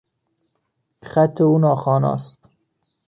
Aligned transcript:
خط 1.09 1.35
او 1.47 1.53
ناخوانا 1.63 2.13
است. 2.19 2.39